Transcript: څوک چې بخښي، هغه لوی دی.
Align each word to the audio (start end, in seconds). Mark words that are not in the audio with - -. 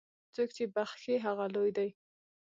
څوک 0.35 0.49
چې 0.57 0.63
بخښي، 0.75 1.15
هغه 1.25 1.45
لوی 1.55 1.71
دی. 1.77 1.89